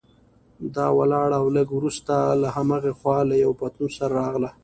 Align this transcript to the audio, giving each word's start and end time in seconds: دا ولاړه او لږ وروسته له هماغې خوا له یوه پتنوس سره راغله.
دا 0.75 0.87
ولاړه 0.99 1.35
او 1.41 1.47
لږ 1.55 1.67
وروسته 1.73 2.13
له 2.41 2.49
هماغې 2.55 2.93
خوا 2.99 3.19
له 3.29 3.35
یوه 3.43 3.57
پتنوس 3.59 3.93
سره 3.99 4.13
راغله. 4.21 4.49